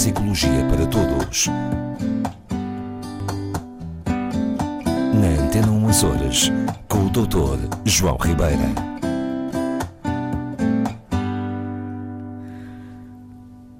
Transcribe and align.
psicologia 0.00 0.66
para 0.70 0.86
todos. 0.86 1.46
Na 5.12 5.44
Antena 5.44 5.70
1 5.70 5.88
Açores, 5.90 6.50
com 6.88 7.04
o 7.04 7.10
Dr. 7.10 7.68
João 7.84 8.16
Ribeira. 8.16 8.64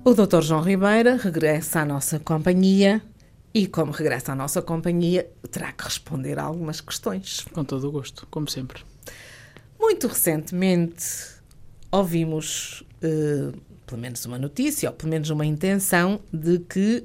O 0.04 0.12
Dr. 0.12 0.43
João 0.43 0.61
Ribeira 0.61 1.17
regressa 1.17 1.80
à 1.80 1.85
nossa 1.86 2.21
companhia 2.21 3.00
e, 3.55 3.66
como 3.66 3.91
regressa 3.91 4.32
à 4.32 4.34
nossa 4.34 4.61
companhia, 4.61 5.27
terá 5.50 5.73
que 5.73 5.84
responder 5.84 6.39
a 6.39 6.43
algumas 6.43 6.82
questões. 6.82 7.46
Com 7.50 7.64
todo 7.64 7.89
o 7.89 7.93
gosto, 7.93 8.29
como 8.30 8.46
sempre. 8.46 8.82
Muito 9.80 10.07
recentemente 10.07 11.41
ouvimos, 11.91 12.85
eh, 13.02 13.52
pelo 13.90 14.00
menos 14.00 14.25
uma 14.25 14.39
notícia, 14.39 14.89
ou 14.89 14.94
pelo 14.94 15.11
menos 15.11 15.29
uma 15.30 15.44
intenção, 15.44 16.21
de 16.32 16.61
que, 16.61 17.04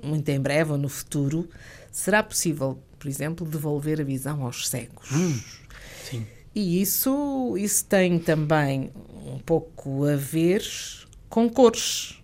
muito 0.00 0.28
em 0.28 0.40
breve 0.40 0.70
ou 0.70 0.78
no 0.78 0.88
futuro, 0.88 1.48
será 1.90 2.22
possível, 2.22 2.78
por 2.96 3.08
exemplo, 3.08 3.44
devolver 3.44 4.00
a 4.00 4.04
visão 4.04 4.44
aos 4.44 4.68
cegos. 4.68 5.08
Sim. 6.08 6.24
E 6.54 6.80
isso, 6.80 7.56
isso 7.58 7.84
tem 7.86 8.20
também 8.20 8.92
um 9.26 9.38
pouco 9.40 10.04
a 10.04 10.14
ver 10.14 10.64
com 11.28 11.50
cores. 11.50 12.22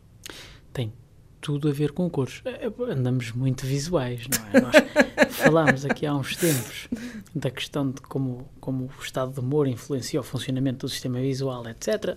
Tudo 1.42 1.69
a 1.69 1.73
ver 1.73 1.92
com 1.92 2.09
cores. 2.09 2.41
É, 2.45 2.70
Andamos 2.91 3.32
muito 3.32 3.66
visuais, 3.66 4.27
não 4.28 4.46
é? 4.46 4.60
Nós 4.60 4.74
falámos 5.37 5.84
aqui 5.84 6.06
há 6.06 6.14
uns 6.14 6.37
tempos 6.37 6.88
da 7.34 7.50
questão 7.50 7.91
de 7.91 8.00
como, 8.00 8.48
como 8.60 8.84
o 8.84 9.02
estado 9.02 9.33
de 9.33 9.41
humor 9.41 9.66
influencia 9.66 10.20
o 10.20 10.23
funcionamento 10.23 10.86
do 10.86 10.89
sistema 10.89 11.20
visual, 11.20 11.69
etc. 11.69 12.16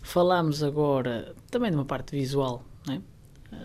Falámos 0.00 0.62
agora 0.62 1.34
também 1.50 1.70
de 1.70 1.76
uma 1.76 1.84
parte 1.84 2.16
visual, 2.16 2.64
é? 2.90 2.98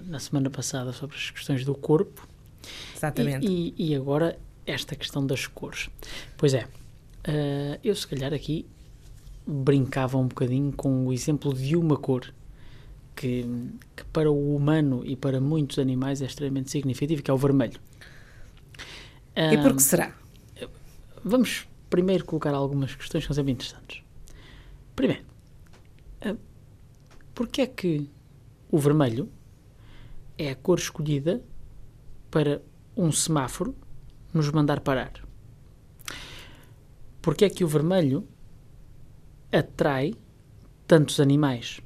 na 0.05 0.19
semana 0.19 0.49
passada, 0.49 0.91
sobre 0.91 1.15
as 1.15 1.31
questões 1.31 1.63
do 1.63 1.73
corpo. 1.73 2.27
Exatamente. 2.95 3.47
E, 3.47 3.73
e- 3.77 3.91
e 3.91 3.95
agora 3.95 4.37
esta 4.65 4.93
questão 4.95 5.25
das 5.25 5.47
cores. 5.47 5.89
Pois 6.35 6.53
é, 6.53 6.67
eh, 7.23 7.79
eu 7.81 7.95
se 7.95 8.05
calhar 8.05 8.33
aqui 8.33 8.65
brincava 9.47 10.17
um 10.17 10.27
bocadinho 10.27 10.73
com 10.73 11.07
o 11.07 11.13
exemplo 11.13 11.53
de 11.53 11.77
uma 11.77 11.95
cor 11.95 12.33
que, 13.17 13.43
que 13.95 14.05
para 14.13 14.31
o 14.31 14.55
humano 14.55 15.03
e 15.03 15.15
para 15.15 15.41
muitos 15.41 15.79
animais 15.79 16.21
é 16.21 16.25
extremamente 16.25 16.69
significativo, 16.69 17.23
que 17.23 17.31
é 17.31 17.33
o 17.33 17.37
vermelho. 17.37 17.79
e 19.53 19.57
por 19.57 19.75
que 19.75 19.81
será? 19.81 20.15
Vamos 21.23 21.67
primeiro 21.89 22.23
colocar 22.23 22.53
algumas 22.53 22.95
questões 22.95 23.23
que 23.23 23.27
são 23.27 23.35
sempre 23.35 23.51
interessantes. 23.51 24.03
Primeiro, 24.95 25.23
ah, 26.21 26.35
porque 27.33 27.61
é 27.61 27.67
que 27.67 28.09
o 28.69 28.77
vermelho 28.77 29.29
é 30.37 30.51
a 30.51 30.55
cor 30.55 30.77
escolhida 30.77 31.41
para 32.29 32.61
um 32.95 33.11
semáforo 33.11 33.75
nos 34.31 34.49
mandar 34.51 34.79
parar? 34.81 35.11
Porque 37.21 37.45
é 37.45 37.49
que 37.49 37.63
o 37.63 37.67
vermelho 37.67 38.27
atrai 39.51 40.13
tantos 40.85 41.19
animais? 41.19 41.81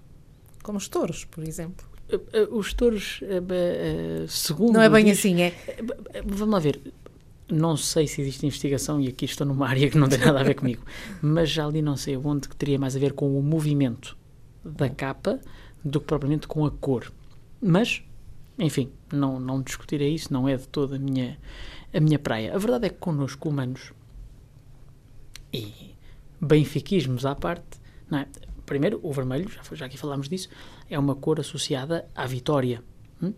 Como 0.61 0.77
os 0.77 0.87
touros, 0.87 1.25
por 1.25 1.43
exemplo. 1.43 1.85
Ah, 2.11 2.19
ah, 2.33 2.47
Os 2.55 2.73
touros, 2.73 3.21
ah, 3.23 4.25
segundo 4.27 4.73
Não 4.73 4.81
é 4.81 4.89
bem 4.89 5.05
diz- 5.05 5.19
assim, 5.19 5.41
é? 5.41 5.53
Vamos 6.25 6.49
lá 6.53 6.59
ver. 6.59 6.79
Não 7.49 7.75
sei 7.75 8.07
se 8.07 8.21
existe 8.21 8.45
investigação, 8.45 9.01
e 9.01 9.07
aqui 9.09 9.25
estou 9.25 9.45
numa 9.45 9.67
área 9.69 9.89
que 9.89 9.97
não 9.97 10.07
tem 10.07 10.19
nada 10.19 10.39
a 10.39 10.43
ver 10.43 10.53
comigo, 10.55 10.83
mas 11.21 11.49
já 11.49 11.65
ali 11.65 11.81
não 11.81 11.97
sei 11.97 12.15
onde 12.15 12.47
que 12.47 12.55
teria 12.55 12.79
mais 12.79 12.95
a 12.95 12.99
ver 12.99 13.11
com 13.13 13.37
o 13.37 13.43
movimento 13.43 14.17
da 14.63 14.89
capa 14.89 15.39
do 15.83 15.99
que 15.99 16.05
propriamente 16.07 16.47
com 16.47 16.65
a 16.65 16.71
cor. 16.71 17.11
Mas, 17.61 18.01
enfim, 18.57 18.89
não, 19.11 19.39
não 19.39 19.61
discutirei 19.61 20.13
isso, 20.13 20.31
não 20.31 20.47
é 20.47 20.55
de 20.55 20.67
toda 20.67 20.95
a 20.95 20.99
minha, 20.99 21.37
a 21.93 21.99
minha 21.99 22.17
praia. 22.17 22.55
A 22.55 22.57
verdade 22.57 22.85
é 22.85 22.89
que 22.89 22.97
connosco, 22.99 23.49
humanos, 23.49 23.91
e 25.53 25.95
benfiquismos 26.39 27.25
à 27.25 27.35
parte, 27.35 27.79
não 28.09 28.19
é? 28.19 28.27
Primeiro, 28.65 28.99
o 29.03 29.11
vermelho, 29.11 29.49
já, 29.49 29.61
já 29.75 29.85
aqui 29.85 29.97
falámos 29.97 30.29
disso, 30.29 30.49
é 30.89 30.97
uma 30.97 31.15
cor 31.15 31.39
associada 31.39 32.07
à 32.15 32.25
vitória. 32.25 32.83
hum? 33.21 33.33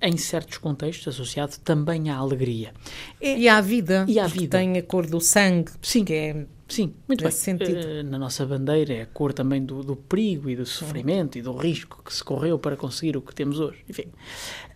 Em 0.00 0.16
certos 0.16 0.58
contextos, 0.58 1.08
associado 1.08 1.56
também 1.64 2.10
à 2.10 2.16
alegria. 2.16 2.72
É- 3.20 3.38
E 3.38 3.48
à 3.48 3.60
vida. 3.60 4.04
E 4.08 4.18
à 4.18 4.26
vida. 4.26 4.58
Tem 4.58 4.76
a 4.78 4.82
cor 4.82 5.06
do 5.06 5.20
sangue. 5.20 5.72
Sim. 5.82 6.04
Que 6.04 6.12
é 6.14 6.46
Sim, 6.68 6.94
muito 7.06 7.22
bem. 7.22 7.30
sentido. 7.30 7.76
Eh, 7.78 8.02
na 8.02 8.18
nossa 8.18 8.44
bandeira 8.44 8.92
é 8.92 9.02
a 9.02 9.06
cor 9.06 9.32
também 9.32 9.64
do, 9.64 9.82
do 9.84 9.94
perigo 9.96 10.50
e 10.50 10.56
do 10.56 10.66
sofrimento 10.66 11.38
e 11.38 11.42
do 11.42 11.52
risco 11.56 12.02
que 12.04 12.12
se 12.12 12.22
correu 12.24 12.58
para 12.58 12.76
conseguir 12.76 13.16
o 13.16 13.22
que 13.22 13.34
temos 13.34 13.60
hoje. 13.60 13.84
Enfim, 13.88 14.06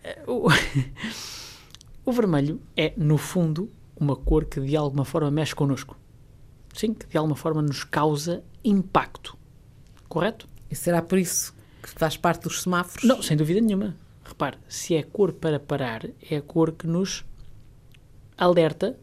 eh, 0.05 0.23
o, 0.27 0.47
o 2.05 2.13
vermelho 2.13 2.61
é, 2.77 2.93
no 2.97 3.19
fundo, 3.19 3.71
uma 3.97 4.17
cor 4.17 4.45
que 4.45 4.61
de 4.61 4.77
alguma 4.77 5.05
forma 5.05 5.31
mexe 5.31 5.55
connosco. 5.55 5.97
Sim, 6.75 6.95
que 6.95 7.07
de 7.07 7.17
alguma 7.19 7.35
forma 7.37 7.61
nos 7.61 7.83
causa 7.85 8.43
impacto. 8.65 9.37
Correto? 10.11 10.47
E 10.71 10.75
será 10.75 11.01
por 11.01 11.19
isso 11.19 11.55
que 11.83 11.89
faz 11.89 12.17
parte 12.17 12.43
dos 12.43 12.63
semáforos? 12.63 13.05
Não, 13.09 13.23
sem 13.23 13.37
dúvida 13.37 13.61
nenhuma. 13.61 13.97
Repare, 14.25 14.59
se 14.69 14.95
é 14.97 15.03
cor 15.05 15.33
para 15.33 15.59
parar, 15.59 16.05
é 16.29 16.37
a 16.37 16.43
cor 16.43 16.73
que 16.73 16.87
nos 16.87 17.25
alerta 18.37 18.99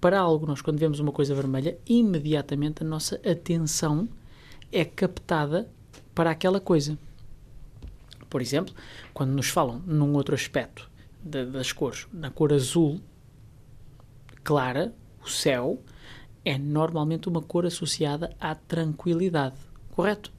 para 0.00 0.18
algo. 0.18 0.46
Nós, 0.46 0.62
quando 0.62 0.78
vemos 0.78 0.98
uma 0.98 1.12
coisa 1.12 1.34
vermelha, 1.34 1.78
imediatamente 1.86 2.82
a 2.82 2.86
nossa 2.86 3.16
atenção 3.16 4.08
é 4.72 4.82
captada 4.84 5.68
para 6.14 6.30
aquela 6.30 6.58
coisa. 6.58 6.98
Por 8.30 8.40
exemplo, 8.40 8.74
quando 9.12 9.32
nos 9.32 9.48
falam 9.48 9.82
num 9.86 10.14
outro 10.14 10.34
aspecto 10.34 10.90
da- 11.22 11.44
das 11.44 11.70
cores, 11.70 12.06
na 12.12 12.30
cor 12.30 12.52
azul 12.52 12.98
clara, 14.42 14.94
o 15.22 15.28
céu, 15.28 15.82
é 16.44 16.56
normalmente 16.56 17.28
uma 17.28 17.42
cor 17.42 17.66
associada 17.66 18.34
à 18.40 18.54
tranquilidade, 18.54 19.56
correto? 20.00 20.32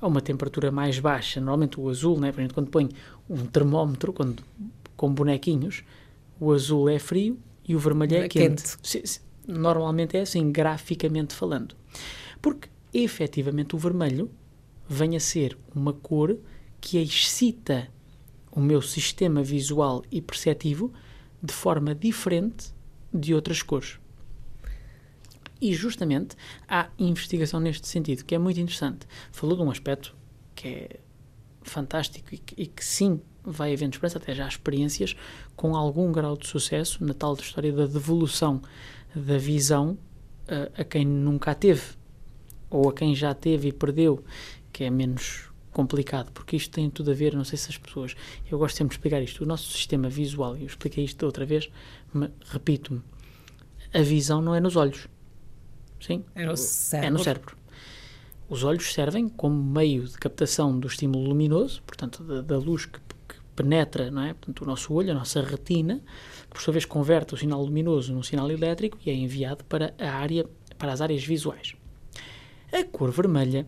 A 0.00 0.06
uma 0.06 0.20
temperatura 0.20 0.70
mais 0.70 0.98
baixa, 1.00 1.40
normalmente 1.40 1.80
o 1.80 1.88
azul, 1.88 2.18
né? 2.18 2.30
por 2.30 2.40
exemplo, 2.40 2.54
quando 2.54 2.70
põe 2.70 2.88
um 3.28 3.44
termómetro 3.44 4.12
quando, 4.12 4.42
com 4.96 5.12
bonequinhos, 5.12 5.82
o 6.38 6.52
azul 6.52 6.88
é 6.88 6.98
frio 6.98 7.36
e 7.66 7.74
o 7.74 7.78
vermelho 7.78 8.14
é, 8.16 8.24
É 8.24 8.28
quente. 8.28 8.78
quente. 8.78 9.20
Normalmente 9.46 10.16
é 10.16 10.20
assim, 10.20 10.52
graficamente 10.52 11.34
falando. 11.34 11.74
Porque, 12.40 12.68
efetivamente, 12.94 13.74
o 13.74 13.78
vermelho 13.78 14.30
vem 14.88 15.16
a 15.16 15.20
ser 15.20 15.58
uma 15.74 15.92
cor 15.92 16.38
que 16.80 16.96
excita 16.98 17.88
o 18.52 18.60
meu 18.60 18.80
sistema 18.80 19.42
visual 19.42 20.02
e 20.10 20.22
perceptivo 20.22 20.92
de 21.42 21.52
forma 21.52 21.94
diferente 21.94 22.72
de 23.12 23.34
outras 23.34 23.60
cores. 23.60 23.98
E 25.60 25.74
justamente 25.74 26.36
há 26.68 26.88
investigação 26.98 27.60
neste 27.60 27.86
sentido, 27.86 28.24
que 28.24 28.34
é 28.34 28.38
muito 28.38 28.58
interessante. 28.60 29.06
Falou 29.30 29.56
de 29.56 29.62
um 29.62 29.70
aspecto 29.70 30.16
que 30.54 30.68
é 30.68 31.00
fantástico 31.62 32.34
e 32.34 32.38
que, 32.38 32.62
e 32.62 32.66
que 32.66 32.84
sim 32.84 33.20
vai 33.44 33.72
havendo 33.72 33.94
esperança, 33.94 34.18
até 34.18 34.34
já 34.34 34.44
há 34.44 34.48
experiências 34.48 35.16
com 35.56 35.74
algum 35.74 36.12
grau 36.12 36.36
de 36.36 36.46
sucesso 36.46 37.04
na 37.04 37.14
tal 37.14 37.34
história 37.34 37.72
da 37.72 37.86
devolução 37.86 38.60
da 39.14 39.38
visão 39.38 39.98
a, 40.48 40.82
a 40.82 40.84
quem 40.84 41.06
nunca 41.06 41.52
a 41.52 41.54
teve 41.54 41.82
ou 42.68 42.88
a 42.88 42.92
quem 42.92 43.14
já 43.14 43.34
teve 43.34 43.68
e 43.68 43.72
perdeu, 43.72 44.24
que 44.72 44.84
é 44.84 44.90
menos 44.90 45.50
complicado, 45.72 46.32
porque 46.32 46.56
isto 46.56 46.70
tem 46.70 46.90
tudo 46.90 47.10
a 47.10 47.14
ver, 47.14 47.34
não 47.34 47.44
sei 47.44 47.58
se 47.58 47.70
as 47.70 47.78
pessoas, 47.78 48.16
eu 48.50 48.58
gosto 48.58 48.76
sempre 48.76 48.90
de 48.90 48.98
explicar 48.98 49.22
isto, 49.22 49.42
o 49.42 49.46
nosso 49.46 49.70
sistema 49.72 50.08
visual, 50.08 50.56
eu 50.56 50.66
expliquei 50.66 51.04
isto 51.04 51.24
outra 51.24 51.44
vez, 51.44 51.70
repito-me, 52.46 53.02
a 53.92 54.02
visão 54.02 54.40
não 54.40 54.54
é 54.54 54.60
nos 54.60 54.76
olhos, 54.76 55.08
sim? 56.00 56.24
É 56.34 56.44
no 56.44 56.56
cérebro. 56.56 57.06
É 57.06 57.10
no 57.10 57.18
cérebro. 57.18 57.56
Os 58.48 58.64
olhos 58.64 58.92
servem 58.92 59.28
como 59.28 59.62
meio 59.62 60.04
de 60.04 60.18
captação 60.18 60.76
do 60.78 60.88
estímulo 60.88 61.28
luminoso, 61.28 61.82
portanto, 61.86 62.24
da, 62.24 62.40
da 62.40 62.58
luz 62.58 62.84
que, 62.86 62.98
que 62.98 63.36
penetra, 63.54 64.10
não 64.10 64.22
é? 64.22 64.34
Portanto, 64.34 64.62
o 64.62 64.66
nosso 64.66 64.92
olho, 64.92 65.12
a 65.12 65.14
nossa 65.14 65.40
retina, 65.40 66.02
que 66.42 66.48
por 66.48 66.60
sua 66.60 66.72
vez 66.72 66.84
converte 66.84 67.34
o 67.34 67.36
sinal 67.36 67.62
luminoso 67.62 68.12
num 68.12 68.22
sinal 68.22 68.50
elétrico 68.50 68.98
e 69.04 69.10
é 69.10 69.14
enviado 69.14 69.64
para 69.64 69.94
a 69.98 70.10
área, 70.10 70.46
para 70.76 70.92
as 70.92 71.00
áreas 71.00 71.24
visuais. 71.24 71.74
A 72.72 72.84
cor 72.84 73.10
vermelha, 73.10 73.66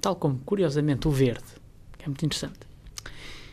tal 0.00 0.16
como 0.16 0.38
curiosamente 0.38 1.06
o 1.08 1.10
verde, 1.10 1.44
que 1.98 2.04
é 2.04 2.08
muito 2.08 2.24
interessante, 2.24 2.60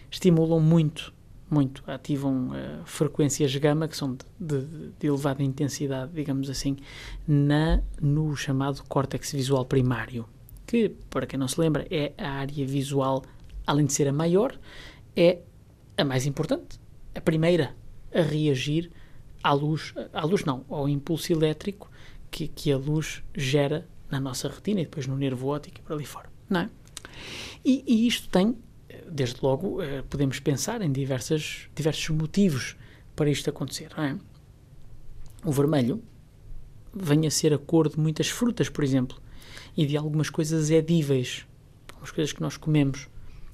estimulam 0.09 0.59
muito, 0.59 1.12
muito, 1.53 1.83
ativam 1.87 2.49
eh, 2.55 2.79
frequências 2.85 3.55
gama 3.55 3.87
que 3.87 3.95
são 3.95 4.13
de, 4.15 4.25
de- 4.39 4.91
de 4.99 5.07
elevada 5.07 5.43
intensidade, 5.43 6.11
digamos 6.13 6.49
assim, 6.49 6.75
na, 7.27 7.81
no 8.01 8.35
chamado 8.35 8.83
córtex 8.83 9.31
visual 9.31 9.63
primário, 9.65 10.25
que, 10.65 10.89
para 11.09 11.25
quem 11.27 11.37
não 11.39 11.47
se 11.47 11.59
lembra, 11.59 11.85
é 11.89 12.13
a 12.17 12.29
área 12.31 12.65
visual, 12.65 13.23
além 13.67 13.85
de 13.85 13.93
ser 13.93 14.07
a 14.07 14.11
maior, 14.13 14.57
é 15.15 15.39
a 15.97 16.03
mais 16.03 16.25
importante, 16.25 16.79
a 17.13 17.21
primeira 17.21 17.75
a 18.13 18.21
reagir 18.21 18.91
à 19.43 19.53
luz, 19.53 19.93
à 20.11 20.25
luz 20.25 20.43
não, 20.45 20.65
ao 20.69 20.87
impulso 20.89 21.31
elétrico 21.31 21.89
que, 22.31 22.47
que 22.47 22.71
a 22.71 22.77
luz 22.77 23.23
gera 23.35 23.87
na 24.09 24.19
nossa 24.19 24.47
retina 24.47 24.81
e 24.81 24.85
depois 24.85 25.05
no 25.07 25.15
nervo 25.17 25.47
óptico 25.49 25.79
e 25.79 25.81
por 25.83 25.93
ali 25.93 26.05
fora, 26.05 26.29
não 26.49 26.61
é? 26.61 26.69
E, 27.63 27.83
e 27.87 28.07
isto 28.07 28.29
tem, 28.29 28.55
desde 29.13 29.37
logo, 29.43 29.81
eh, 29.81 30.01
podemos 30.09 30.39
pensar 30.39 30.81
em 30.81 30.91
diversas, 30.91 31.69
diversos 31.75 32.09
motivos 32.09 32.75
para 33.15 33.29
isto 33.29 33.49
acontecer. 33.49 33.91
É? 33.97 34.15
O 35.45 35.51
vermelho 35.51 36.01
vem 36.93 37.27
a 37.27 37.31
ser 37.31 37.53
a 37.53 37.57
cor 37.57 37.87
de 37.89 37.99
muitas 37.99 38.29
frutas, 38.29 38.69
por 38.69 38.83
exemplo, 38.83 39.17
e 39.77 39.85
de 39.85 39.95
algumas 39.95 40.29
coisas 40.29 40.71
edíveis, 40.71 41.45
algumas 41.89 42.11
coisas 42.11 42.33
que 42.33 42.41
nós 42.41 42.57
comemos, 42.57 43.07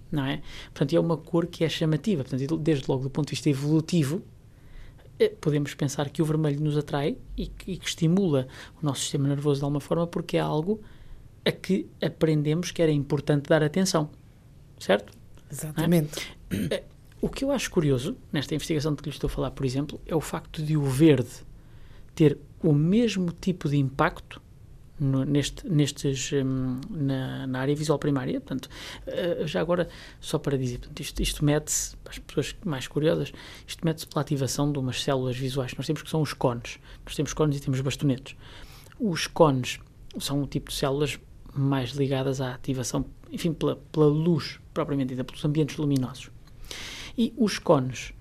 não 0.10 0.26
é? 0.26 0.42
Portanto, 0.74 0.96
é 0.96 1.00
uma 1.00 1.18
cor 1.18 1.46
que 1.46 1.64
é 1.64 1.70
chamativa. 1.70 2.24
Portanto, 2.24 2.58
desde 2.58 2.86
logo 2.90 3.04
do 3.04 3.10
ponto 3.10 3.28
de 3.28 3.32
vista 3.32 3.50
evolutivo, 3.50 4.24
eh, 5.20 5.30
podemos 5.42 5.74
pensar 5.74 6.10
que 6.10 6.22
o 6.22 6.26
vermelho 6.26 6.62
nos 6.62 6.78
atrai 6.78 7.18
e 7.36 7.48
que, 7.48 7.74
e 7.74 7.78
que 7.78 7.88
estimula 7.88 8.48
o 8.82 8.86
nosso 8.86 9.02
sistema 9.02 9.28
nervoso 9.28 9.60
de 9.60 9.66
alguma 9.66 9.82
forma, 9.82 10.08
porque 10.08 10.38
é 10.38 10.40
algo 10.40 10.82
a 11.46 11.52
que 11.52 11.86
aprendemos 12.02 12.72
que 12.72 12.82
era 12.82 12.92
importante 12.92 13.50
dar 13.50 13.62
atenção, 13.62 14.10
certo? 14.78 15.19
Exatamente. 15.52 16.36
É? 16.70 16.84
O 17.22 17.28
que 17.28 17.44
eu 17.44 17.52
acho 17.52 17.70
curioso 17.70 18.16
nesta 18.32 18.56
investigação 18.56 18.94
de 18.94 19.02
que 19.02 19.10
lhe 19.10 19.16
estou 19.16 19.28
a 19.28 19.32
falar, 19.32 19.52
por 19.52 19.66
exemplo, 19.66 20.00
é 20.06 20.16
o 20.16 20.22
facto 20.22 20.64
de 20.64 20.78
o 20.78 20.84
verde 20.84 21.30
ter 22.16 22.38
o 22.64 22.74
mesmo 22.74 23.32
tipo 23.32 23.68
de 23.68 23.78
impacto 23.78 24.42
no, 25.00 25.24
neste, 25.24 25.68
nestes, 25.68 26.32
um, 26.34 26.80
na, 26.90 27.48
na, 27.48 27.60
área 27.60 27.76
visual 27.76 27.98
primária. 27.98 28.40
Portanto, 28.40 28.70
uh, 29.08 29.48
já 29.48 29.62
agora, 29.62 29.88
só 30.20 30.38
para 30.38 30.58
dizer, 30.58 30.80
portanto, 30.80 31.00
isto, 31.00 31.22
isto 31.22 31.46
mede-se, 31.46 31.96
para 31.98 32.12
as 32.12 32.20
pessoas 32.20 32.56
mais 32.66 32.88
curiosas, 32.88 33.32
isto 33.66 33.86
mede-se 33.86 34.08
pela 34.08 34.22
ativação 34.22 34.72
de 34.72 34.80
umas 34.80 35.02
células 35.02 35.38
visuais 35.38 35.72
que 35.72 35.78
nós 35.78 35.88
temos, 35.88 36.02
que 36.02 36.10
são 36.10 36.22
os 36.22 36.34
cones. 36.34 36.80
Nós 37.06 37.16
temos 37.16 37.34
cones 37.34 37.58
e 37.58 37.62
temos 37.62 37.80
bastonetes. 37.82 38.36
Os 39.00 39.28
cones 39.28 39.80
são 40.20 40.42
um 40.42 40.46
tipo 40.46 40.70
de 40.70 40.76
células 40.76 41.18
mais 41.54 41.92
ligadas 41.92 42.42
à 42.42 42.54
ativação, 42.54 43.06
enfim, 43.32 43.54
pela, 43.54 43.76
pela 43.92 44.08
luz 44.08 44.60
propriamente 44.74 45.10
dita, 45.10 45.24
pelos 45.24 45.44
ambientes 45.44 45.78
luminosos. 45.78 46.30
E 47.18 47.34
os 47.38 47.60
cones 47.60 48.14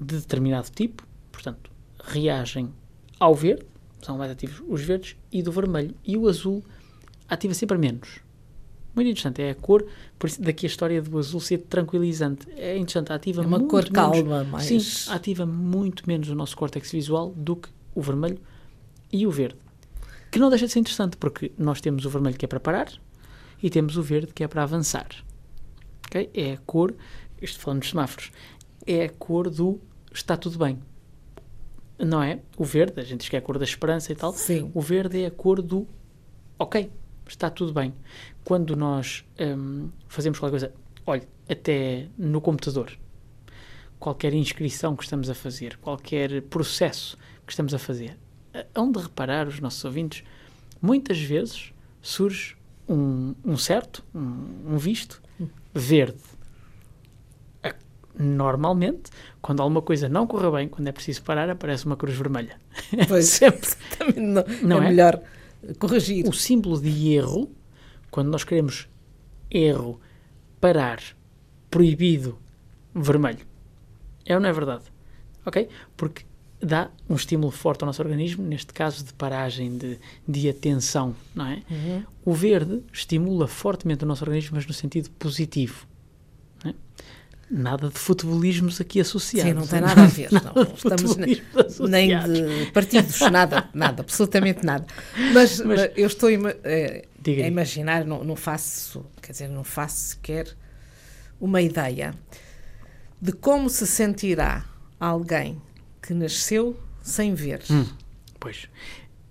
de 0.00 0.16
determinado 0.16 0.70
tipo, 0.70 1.02
portanto, 1.30 1.70
reagem 2.02 2.70
ao 3.18 3.34
verde, 3.34 3.66
são 4.00 4.16
mais 4.16 4.30
ativos 4.30 4.62
os 4.68 4.82
verdes, 4.82 5.16
e 5.30 5.42
do 5.42 5.52
vermelho. 5.52 5.94
E 6.04 6.16
o 6.16 6.28
azul 6.28 6.62
ativa 7.28 7.52
sempre 7.54 7.76
menos. 7.76 8.20
Muito 8.94 9.08
interessante, 9.08 9.42
é 9.42 9.50
a 9.50 9.54
cor, 9.54 9.86
por 10.18 10.28
isso 10.28 10.40
daqui 10.40 10.66
a 10.66 10.68
história 10.68 11.00
do 11.00 11.18
azul 11.18 11.40
ser 11.40 11.58
tranquilizante. 11.58 12.48
É 12.56 12.76
interessante, 12.76 13.12
ativa 13.12 13.42
é 13.42 13.46
uma 13.46 13.58
muito 13.58 13.70
cor 13.70 13.84
menos, 13.84 13.94
calma, 13.94 14.44
mais... 14.44 14.64
Sim, 14.64 15.10
ativa 15.10 15.46
muito 15.46 16.04
menos 16.06 16.28
o 16.30 16.34
nosso 16.34 16.56
córtex 16.56 16.90
visual 16.90 17.32
do 17.36 17.56
que 17.56 17.68
o 17.94 18.00
vermelho 18.00 18.38
e 19.12 19.26
o 19.26 19.30
verde. 19.30 19.58
Que 20.30 20.38
não 20.38 20.50
deixa 20.50 20.66
de 20.66 20.72
ser 20.72 20.80
interessante, 20.80 21.16
porque 21.16 21.52
nós 21.56 21.80
temos 21.80 22.04
o 22.04 22.10
vermelho 22.10 22.36
que 22.36 22.44
é 22.44 22.48
para 22.48 22.60
parar 22.60 22.92
e 23.62 23.70
temos 23.70 23.96
o 23.96 24.02
verde 24.02 24.32
que 24.32 24.44
é 24.44 24.48
para 24.48 24.62
avançar. 24.62 25.08
Okay? 26.06 26.30
É 26.34 26.52
a 26.52 26.58
cor, 26.58 26.94
isto 27.40 27.60
falando 27.60 27.82
de 27.82 27.88
semáforos, 27.88 28.30
é 28.86 29.04
a 29.04 29.08
cor 29.08 29.50
do 29.50 29.80
está 30.12 30.36
tudo 30.36 30.58
bem. 30.58 30.78
Não 31.98 32.22
é? 32.22 32.40
O 32.56 32.64
verde, 32.64 33.00
a 33.00 33.04
gente 33.04 33.20
diz 33.20 33.28
que 33.28 33.36
é 33.36 33.38
a 33.38 33.42
cor 33.42 33.58
da 33.58 33.64
esperança 33.64 34.12
e 34.12 34.14
tal. 34.14 34.32
Sim. 34.32 34.70
O 34.72 34.80
verde 34.80 35.22
é 35.22 35.26
a 35.26 35.30
cor 35.30 35.60
do 35.60 35.86
ok, 36.58 36.90
está 37.26 37.50
tudo 37.50 37.72
bem. 37.72 37.92
Quando 38.44 38.76
nós 38.76 39.24
hum, 39.40 39.90
fazemos 40.08 40.38
qualquer 40.38 40.52
coisa, 40.52 40.74
olhe, 41.04 41.26
até 41.48 42.08
no 42.16 42.40
computador, 42.40 42.92
qualquer 43.98 44.32
inscrição 44.32 44.96
que 44.96 45.04
estamos 45.04 45.28
a 45.28 45.34
fazer, 45.34 45.76
qualquer 45.78 46.42
processo 46.42 47.18
que 47.46 47.52
estamos 47.52 47.74
a 47.74 47.78
fazer, 47.78 48.16
hão 48.74 48.90
de 48.90 49.00
reparar 49.00 49.48
os 49.48 49.60
nossos 49.60 49.84
ouvintes, 49.84 50.24
muitas 50.80 51.18
vezes 51.18 51.72
surge 52.00 52.56
um, 52.88 53.34
um 53.44 53.56
certo, 53.56 54.04
um, 54.14 54.74
um 54.74 54.78
visto 54.78 55.20
verde. 55.74 56.18
Normalmente, 58.20 59.10
quando 59.40 59.60
alguma 59.60 59.80
coisa 59.80 60.08
não 60.08 60.26
corre 60.26 60.50
bem, 60.50 60.68
quando 60.68 60.88
é 60.88 60.92
preciso 60.92 61.22
parar, 61.22 61.48
aparece 61.48 61.86
uma 61.86 61.96
cruz 61.96 62.16
vermelha. 62.16 62.60
Pois, 63.06 63.26
Sempre. 63.26 63.68
Não, 64.16 64.44
Não 64.62 64.82
é, 64.82 64.86
é? 64.86 64.88
melhor 64.88 65.22
corrigir. 65.78 66.26
O 66.26 66.32
símbolo 66.32 66.80
de 66.80 67.12
erro, 67.12 67.48
quando 68.10 68.28
nós 68.28 68.42
queremos 68.42 68.88
erro, 69.48 70.00
parar, 70.60 71.00
proibido, 71.70 72.36
vermelho. 72.92 73.46
É 74.26 74.34
ou 74.34 74.40
não 74.40 74.48
é 74.48 74.52
verdade? 74.52 74.84
Ok? 75.46 75.68
Porque 75.96 76.24
dá 76.60 76.90
um 77.08 77.14
estímulo 77.14 77.50
forte 77.52 77.82
ao 77.82 77.86
nosso 77.86 78.02
organismo, 78.02 78.42
neste 78.44 78.72
caso 78.72 79.04
de 79.04 79.12
paragem, 79.12 79.76
de, 79.78 79.98
de 80.26 80.48
atenção, 80.48 81.14
não 81.34 81.46
é? 81.46 81.62
Uhum. 81.70 82.02
O 82.24 82.34
verde 82.34 82.82
estimula 82.92 83.46
fortemente 83.46 84.04
o 84.04 84.06
nosso 84.06 84.24
organismo, 84.24 84.56
mas 84.56 84.66
no 84.66 84.72
sentido 84.74 85.08
positivo. 85.12 85.86
não 86.64 86.70
é? 86.72 86.74
Nada 87.50 87.88
de 87.88 87.98
futebolismos 87.98 88.80
aqui 88.80 89.00
associados. 89.00 89.50
Sim, 89.52 89.58
não 89.58 89.66
tem 89.66 89.80
nada 89.80 90.02
a 90.02 90.06
ver. 90.06 90.28
Não, 90.32 90.64
de 90.64 90.74
estamos 90.74 91.16
nem 91.88 92.08
de 92.18 92.70
partidos, 92.72 93.20
nada, 93.30 93.68
nada, 93.72 94.02
absolutamente 94.02 94.64
nada. 94.66 94.84
Mas, 95.32 95.60
Mas- 95.60 95.60
mas 95.60 95.90
eu 95.96 96.06
estou 96.06 96.28
a, 96.28 96.32
ima- 96.32 96.54
Diga 97.22 97.42
a 97.42 97.44
aí. 97.46 97.50
imaginar, 97.50 98.04
não, 98.04 98.22
não 98.24 98.36
faço, 98.36 99.06
quer 99.22 99.32
dizer, 99.32 99.48
não 99.48 99.64
faço 99.64 99.96
sequer 100.10 100.54
uma 101.40 101.62
ideia 101.62 102.14
de 103.20 103.32
como 103.32 103.70
se 103.70 103.86
sentirá 103.86 104.64
alguém 105.00 105.60
que 106.08 106.14
nasceu 106.14 106.74
sem 107.02 107.34
ver 107.34 107.60
Pois. 108.40 108.66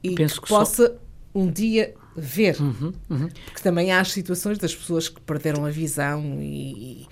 e 0.03 0.13
penso 0.13 0.35
que, 0.35 0.41
que 0.43 0.47
só- 0.49 0.59
possa 0.59 0.99
um 1.33 1.51
dia 1.51 1.95
ver. 2.15 2.59
Uhum, 2.61 2.93
uhum. 3.09 3.29
Porque 3.45 3.61
também 3.63 3.91
há 3.91 3.99
as 3.99 4.11
situações 4.11 4.59
das 4.59 4.75
pessoas 4.75 5.09
que 5.09 5.19
perderam 5.21 5.65
a 5.65 5.71
visão 5.71 6.39
e, 6.39 7.01
e 7.03 7.07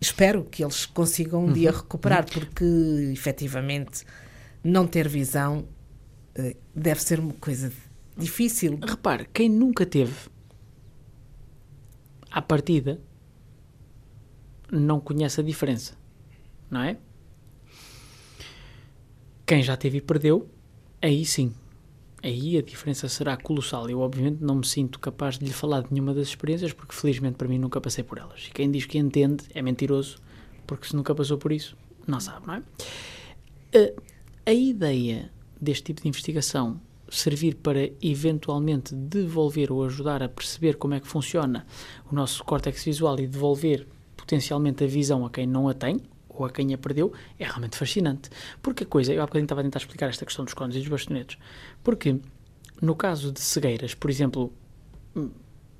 espero 0.00 0.44
que 0.44 0.64
eles 0.64 0.86
consigam 0.86 1.44
um 1.44 1.52
dia 1.52 1.70
Uhum. 1.70 1.76
recuperar, 1.76 2.24
porque 2.30 2.64
efetivamente 3.12 4.04
não 4.64 4.86
ter 4.86 5.08
visão 5.08 5.66
eh, 6.34 6.56
deve 6.74 7.02
ser 7.02 7.20
uma 7.20 7.34
coisa 7.34 7.70
difícil. 8.16 8.78
Repare, 8.82 9.26
quem 9.32 9.48
nunca 9.50 9.84
teve, 9.84 10.14
à 12.30 12.40
partida, 12.40 12.98
não 14.70 15.00
conhece 15.00 15.40
a 15.40 15.44
diferença, 15.44 15.94
não 16.70 16.80
é? 16.82 16.96
Quem 19.46 19.62
já 19.62 19.76
teve 19.76 19.98
e 19.98 20.00
perdeu, 20.00 20.48
aí 21.00 21.24
sim. 21.24 21.52
Aí 22.22 22.56
a 22.56 22.62
diferença 22.62 23.08
será 23.08 23.36
colossal. 23.36 23.90
Eu, 23.90 23.98
obviamente, 24.00 24.42
não 24.42 24.56
me 24.56 24.66
sinto 24.66 25.00
capaz 25.00 25.38
de 25.38 25.44
lhe 25.44 25.52
falar 25.52 25.82
de 25.82 25.92
nenhuma 25.92 26.14
das 26.14 26.28
experiências, 26.28 26.72
porque 26.72 26.94
felizmente 26.94 27.36
para 27.36 27.48
mim 27.48 27.58
nunca 27.58 27.80
passei 27.80 28.04
por 28.04 28.18
elas. 28.18 28.46
E 28.48 28.52
quem 28.52 28.70
diz 28.70 28.86
que 28.86 28.96
entende 28.96 29.44
é 29.52 29.60
mentiroso, 29.60 30.18
porque 30.66 30.86
se 30.86 30.94
nunca 30.94 31.14
passou 31.14 31.36
por 31.36 31.50
isso, 31.50 31.76
não 32.06 32.20
sabe, 32.20 32.46
não 32.46 32.54
é? 32.54 32.62
A, 34.46 34.50
a 34.50 34.52
ideia 34.52 35.32
deste 35.60 35.84
tipo 35.84 36.02
de 36.02 36.08
investigação 36.08 36.80
servir 37.08 37.56
para 37.56 37.90
eventualmente 38.00 38.94
devolver 38.94 39.70
ou 39.70 39.84
ajudar 39.84 40.22
a 40.22 40.28
perceber 40.28 40.76
como 40.76 40.94
é 40.94 41.00
que 41.00 41.06
funciona 41.06 41.66
o 42.10 42.14
nosso 42.14 42.42
córtex 42.44 42.84
visual 42.84 43.18
e 43.20 43.26
devolver 43.26 43.86
potencialmente 44.16 44.82
a 44.82 44.86
visão 44.86 45.26
a 45.26 45.30
quem 45.30 45.46
não 45.46 45.68
a 45.68 45.74
tem 45.74 46.00
ou 46.34 46.44
a 46.46 46.50
quem 46.50 46.72
a 46.74 46.78
perdeu 46.78 47.12
é 47.38 47.44
realmente 47.44 47.76
fascinante. 47.76 48.30
Porque 48.60 48.84
a 48.84 48.86
coisa, 48.86 49.12
eu 49.12 49.22
há 49.22 49.26
bocadinho 49.26 49.44
estava 49.44 49.60
a 49.60 49.64
tentar 49.64 49.78
explicar 49.78 50.08
esta 50.08 50.24
questão 50.24 50.44
dos 50.44 50.54
cones 50.54 50.76
e 50.76 50.80
dos 50.80 50.88
bastonetes, 50.88 51.38
porque 51.84 52.18
no 52.80 52.94
caso 52.96 53.30
de 53.32 53.40
cegueiras, 53.40 53.94
por 53.94 54.10
exemplo, 54.10 54.52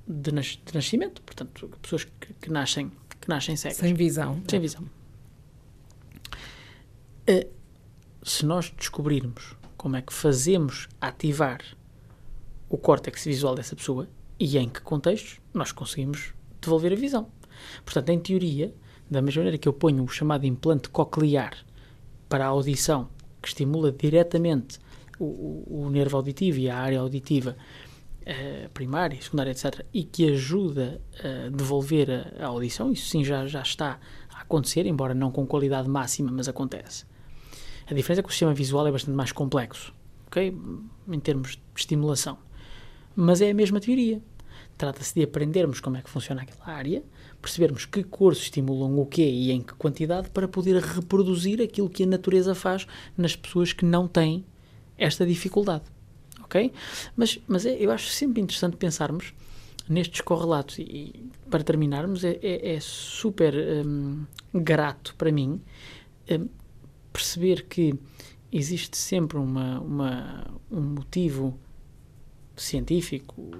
de, 0.07 0.31
nas- 0.31 0.59
de 0.65 0.73
nascimento, 0.73 1.21
portanto, 1.21 1.69
pessoas 1.81 2.03
que, 2.05 2.33
que 2.33 2.51
nascem, 2.51 2.91
que 3.19 3.27
nascem 3.29 3.55
cegas, 3.55 3.77
Sem 3.77 3.93
visão. 3.93 4.41
sem 4.49 4.59
visão. 4.59 4.83
Eh, 7.27 7.47
se 8.23 8.45
nós 8.45 8.69
descobrirmos 8.77 9.55
como 9.77 9.95
é 9.95 10.01
que 10.01 10.13
fazemos 10.13 10.87
ativar 10.99 11.61
o 12.69 12.77
córtex 12.77 13.25
visual 13.25 13.55
dessa 13.55 13.75
pessoa 13.75 14.07
e 14.39 14.57
em 14.57 14.67
que 14.69 14.81
contextos, 14.81 15.39
nós 15.53 15.71
conseguimos 15.71 16.33
devolver 16.61 16.91
a 16.93 16.95
visão. 16.95 17.29
Portanto, 17.85 18.09
em 18.09 18.19
teoria, 18.19 18.73
da 19.09 19.21
mesma 19.21 19.41
maneira 19.41 19.57
que 19.57 19.67
eu 19.67 19.73
ponho 19.73 20.03
o 20.03 20.07
chamado 20.07 20.45
implante 20.45 20.89
coclear 20.89 21.53
para 22.29 22.45
a 22.45 22.47
audição, 22.47 23.09
que 23.41 23.47
estimula 23.47 23.91
diretamente 23.91 24.79
o, 25.19 25.25
o- 25.25 25.83
o 25.85 25.89
nervo 25.89 26.17
auditivo 26.17 26.57
e 26.59 26.69
a 26.69 26.77
área 26.77 26.99
auditiva 26.99 27.55
eh, 28.25 28.69
primária, 28.73 29.21
secundária, 29.21 29.51
etc., 29.51 29.85
e 29.93 30.03
que 30.03 30.31
ajuda 30.31 31.01
a 31.19 31.49
devolver 31.49 32.09
a, 32.39 32.43
a 32.45 32.47
audição, 32.47 32.91
isso 32.91 33.09
sim 33.09 33.23
já, 33.23 33.45
já 33.45 33.61
está 33.61 33.99
a 34.33 34.41
acontecer, 34.41 34.85
embora 34.85 35.13
não 35.13 35.29
com 35.31 35.45
qualidade 35.45 35.89
máxima, 35.89 36.31
mas 36.31 36.47
acontece. 36.47 37.05
A 37.85 37.93
diferença 37.93 38.21
é 38.21 38.23
que 38.23 38.29
o 38.29 38.31
sistema 38.31 38.53
visual 38.53 38.87
é 38.87 38.91
bastante 38.91 39.15
mais 39.15 39.31
complexo, 39.33 39.93
ok? 40.27 40.57
Em 41.11 41.19
termos 41.19 41.51
de 41.51 41.61
estimulação. 41.75 42.37
Mas 43.15 43.41
é 43.41 43.51
a 43.51 43.53
mesma 43.53 43.79
teoria. 43.81 44.21
Trata-se 44.77 45.13
de 45.13 45.21
aprendermos 45.23 45.79
como 45.81 45.97
é 45.97 46.01
que 46.01 46.09
funciona 46.09 46.41
aquela 46.41 46.65
área, 46.75 47.03
percebermos 47.43 47.85
que 47.85 48.03
cores 48.05 48.39
estimulam 48.39 48.97
o 48.97 49.05
quê 49.05 49.29
e 49.29 49.51
em 49.51 49.61
que 49.61 49.73
quantidade 49.73 50.29
para 50.29 50.47
poder 50.47 50.81
reproduzir 50.81 51.61
aquilo 51.61 51.89
que 51.89 52.03
a 52.03 52.07
natureza 52.07 52.55
faz 52.55 52.87
nas 53.17 53.35
pessoas 53.35 53.73
que 53.73 53.83
não 53.83 54.07
têm 54.07 54.45
esta 54.97 55.25
dificuldade. 55.25 55.83
Ok? 56.41 56.71
Mas, 57.17 57.37
mas 57.45 57.65
é- 57.65 57.75
eu 57.77 57.91
acho 57.91 58.07
sempre 58.07 58.41
interessante 58.41 58.77
pensarmos 58.77 59.33
nestes 59.89 60.21
correlatos, 60.21 60.79
e 60.79 61.13
para 61.49 61.61
terminarmos, 61.61 62.23
é, 62.23 62.39
é, 62.41 62.75
é 62.75 62.79
super 62.79 63.53
um, 63.85 64.25
grato 64.53 65.13
para 65.17 65.29
mim 65.29 65.59
um, 66.31 66.47
perceber 67.11 67.65
que 67.65 67.93
existe 68.53 68.97
sempre 68.97 69.37
uma, 69.37 69.81
uma, 69.81 70.47
um 70.71 70.79
motivo 70.81 71.59
científico, 72.55 73.51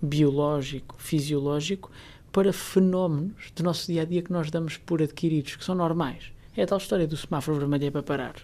biológico, 0.00 0.94
fisiológico 0.98 1.90
para 2.36 2.52
fenómenos 2.52 3.50
do 3.56 3.62
nosso 3.62 3.86
dia 3.90 4.02
a 4.02 4.04
dia 4.04 4.20
que 4.20 4.30
nós 4.30 4.50
damos 4.50 4.76
por 4.76 5.00
adquiridos, 5.00 5.56
que 5.56 5.64
são 5.64 5.74
normais. 5.74 6.24
É 6.54 6.64
a 6.64 6.66
tal 6.66 6.76
história 6.76 7.06
do 7.06 7.16
semáforo 7.16 7.58
vermelho 7.58 7.86
é 7.86 7.90
para 7.90 8.02
parar. 8.02 8.34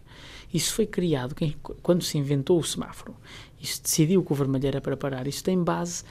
Isso 0.50 0.72
foi 0.72 0.86
criado 0.86 1.34
quem, 1.34 1.54
quando 1.82 2.02
se 2.02 2.16
inventou 2.16 2.58
o 2.58 2.64
semáforo. 2.64 3.14
Isso 3.60 3.82
decidiu 3.82 4.24
que 4.24 4.32
o 4.32 4.34
vermelho 4.34 4.66
era 4.66 4.80
para 4.80 4.96
parar. 4.96 5.26
Isso 5.26 5.44
tem 5.44 5.62
base 5.62 6.04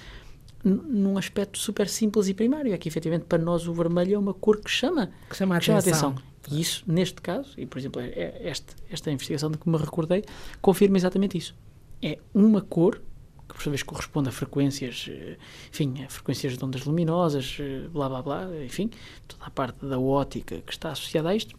num 0.63 1.17
aspecto 1.17 1.57
super 1.57 1.89
simples 1.89 2.27
e 2.27 2.35
primário. 2.35 2.71
É 2.71 2.77
que, 2.77 2.87
efetivamente, 2.87 3.25
para 3.25 3.41
nós 3.41 3.67
o 3.67 3.73
vermelho 3.73 4.13
é 4.13 4.19
uma 4.19 4.35
cor 4.35 4.59
que 4.59 4.69
chama, 4.69 5.09
que 5.27 5.35
chama 5.35 5.57
a 5.57 5.59
chama 5.59 5.79
atenção. 5.79 6.09
atenção. 6.11 6.25
E 6.51 6.61
isso, 6.61 6.83
neste 6.85 7.19
caso, 7.19 7.49
e 7.57 7.65
por 7.65 7.79
exemplo, 7.79 7.99
é, 7.99 8.09
é 8.09 8.41
esta, 8.43 8.75
esta 8.91 9.11
investigação 9.11 9.49
de 9.49 9.57
que 9.57 9.67
me 9.67 9.77
recordei, 9.77 10.23
confirma 10.61 10.97
exatamente 10.97 11.35
isso. 11.35 11.55
É 11.99 12.19
uma 12.31 12.61
cor 12.61 13.01
que 13.51 13.57
por 13.57 13.63
sua 13.63 13.71
vez 13.71 13.83
corresponde 13.83 14.29
a 14.29 14.31
frequências, 14.31 15.07
eh, 15.09 15.37
enfim, 15.69 16.03
a 16.03 16.09
frequências 16.09 16.57
de 16.57 16.63
ondas 16.63 16.85
luminosas, 16.85 17.57
eh, 17.59 17.87
blá 17.89 18.07
blá 18.07 18.21
blá, 18.21 18.63
enfim, 18.63 18.89
toda 19.27 19.45
a 19.45 19.49
parte 19.49 19.85
da 19.85 19.99
ótica 19.99 20.61
que 20.61 20.71
está 20.71 20.91
associada 20.91 21.29
a 21.29 21.35
isto, 21.35 21.57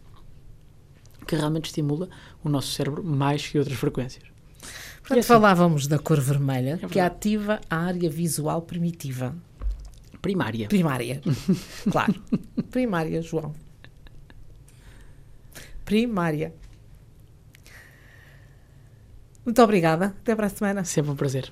que 1.27 1.35
realmente 1.35 1.65
estimula 1.65 2.09
o 2.43 2.49
nosso 2.49 2.71
cérebro 2.71 3.03
mais 3.03 3.47
que 3.47 3.59
outras 3.59 3.77
frequências. 3.77 4.23
Portanto, 4.99 5.19
assim, 5.19 5.27
falávamos 5.27 5.87
da 5.87 5.99
cor 5.99 6.19
vermelha, 6.19 6.79
é 6.81 6.87
que 6.87 6.99
ativa 6.99 7.61
a 7.69 7.77
área 7.77 8.09
visual 8.09 8.61
primitiva. 8.63 9.35
Primária. 10.21 10.67
Primária. 10.67 11.21
claro. 11.91 12.15
Primária, 12.71 13.21
João. 13.21 13.53
Primária. 15.83 16.53
Muito 19.45 19.61
obrigada. 19.61 20.15
Até 20.21 20.33
para 20.33 20.47
a 20.47 20.49
semana. 20.49 20.85
Sempre 20.85 21.11
um 21.11 21.15
prazer. 21.15 21.51